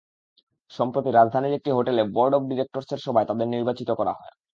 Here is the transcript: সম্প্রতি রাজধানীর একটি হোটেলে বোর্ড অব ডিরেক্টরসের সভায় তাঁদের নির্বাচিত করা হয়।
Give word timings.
সম্প্রতি 0.71 1.09
রাজধানীর 1.11 1.57
একটি 1.57 1.69
হোটেলে 1.73 2.01
বোর্ড 2.15 2.33
অব 2.37 2.43
ডিরেক্টরসের 2.51 2.99
সভায় 3.05 3.27
তাঁদের 3.29 3.47
নির্বাচিত 3.47 3.89
করা 3.99 4.13
হয়। 4.13 4.33